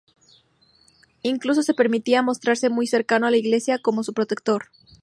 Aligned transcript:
Incluso 1.21 1.61
se 1.61 1.75
permitía 1.75 2.23
mostrarse 2.23 2.71
muy 2.71 2.87
cercano 2.87 3.27
a 3.27 3.29
la 3.29 3.37
Iglesia, 3.37 3.77
como 3.77 4.01
su 4.03 4.13
protector. 4.15 4.71